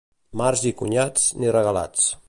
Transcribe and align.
Març 0.41 0.63
i 0.69 0.71
cunyats, 0.81 1.29
ni 1.43 1.53
regalats. 1.59 2.13